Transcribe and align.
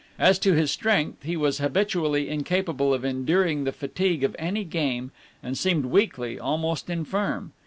As 0.17 0.39
to 0.39 0.53
his 0.53 0.71
strength, 0.71 1.21
he 1.21 1.37
was 1.37 1.59
habitually 1.59 2.27
incapable 2.27 2.91
of 2.91 3.05
enduring 3.05 3.65
the 3.65 3.71
fatigue 3.71 4.23
of 4.23 4.35
any 4.39 4.63
game, 4.63 5.11
and 5.43 5.55
seemed 5.55 5.85
weakly, 5.85 6.39
almost 6.39 6.89
infirm. 6.89 7.51